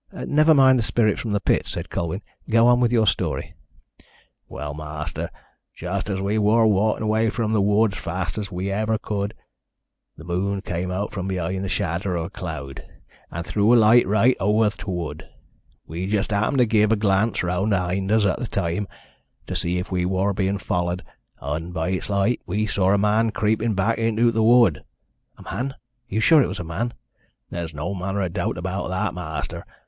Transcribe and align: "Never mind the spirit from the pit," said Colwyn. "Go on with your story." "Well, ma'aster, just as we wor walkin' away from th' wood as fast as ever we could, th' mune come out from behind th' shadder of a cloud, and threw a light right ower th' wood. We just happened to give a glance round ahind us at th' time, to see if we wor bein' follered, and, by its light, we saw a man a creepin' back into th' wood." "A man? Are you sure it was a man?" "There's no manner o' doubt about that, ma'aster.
"Never 0.25 0.55
mind 0.55 0.79
the 0.79 0.83
spirit 0.83 1.19
from 1.19 1.29
the 1.29 1.39
pit," 1.39 1.67
said 1.67 1.91
Colwyn. 1.91 2.23
"Go 2.49 2.65
on 2.65 2.79
with 2.79 2.91
your 2.91 3.05
story." 3.05 3.53
"Well, 4.49 4.73
ma'aster, 4.73 5.29
just 5.75 6.09
as 6.09 6.19
we 6.19 6.39
wor 6.39 6.65
walkin' 6.65 7.03
away 7.03 7.29
from 7.29 7.53
th' 7.55 7.61
wood 7.61 7.93
as 7.93 7.99
fast 7.99 8.37
as 8.39 8.47
ever 8.51 8.93
we 8.93 8.97
could, 8.97 9.35
th' 10.19 10.25
mune 10.25 10.61
come 10.63 10.89
out 10.89 11.11
from 11.11 11.27
behind 11.27 11.63
th' 11.63 11.69
shadder 11.69 12.15
of 12.15 12.25
a 12.25 12.29
cloud, 12.31 12.83
and 13.29 13.45
threw 13.45 13.71
a 13.75 13.77
light 13.77 14.07
right 14.07 14.35
ower 14.39 14.71
th' 14.71 14.87
wood. 14.87 15.29
We 15.85 16.07
just 16.07 16.31
happened 16.31 16.57
to 16.57 16.65
give 16.65 16.91
a 16.91 16.95
glance 16.95 17.43
round 17.43 17.71
ahind 17.71 18.11
us 18.11 18.25
at 18.25 18.39
th' 18.39 18.49
time, 18.51 18.87
to 19.45 19.55
see 19.55 19.77
if 19.77 19.91
we 19.91 20.07
wor 20.07 20.33
bein' 20.33 20.57
follered, 20.57 21.03
and, 21.39 21.75
by 21.75 21.89
its 21.89 22.09
light, 22.09 22.41
we 22.47 22.65
saw 22.65 22.91
a 22.95 22.97
man 22.97 23.27
a 23.27 23.31
creepin' 23.31 23.75
back 23.75 23.99
into 23.99 24.31
th' 24.31 24.43
wood." 24.43 24.83
"A 25.37 25.43
man? 25.43 25.73
Are 25.73 25.75
you 26.09 26.19
sure 26.21 26.41
it 26.41 26.47
was 26.47 26.57
a 26.59 26.63
man?" 26.63 26.95
"There's 27.51 27.75
no 27.75 27.93
manner 27.93 28.23
o' 28.23 28.29
doubt 28.29 28.57
about 28.57 28.87
that, 28.87 29.13
ma'aster. 29.13 29.63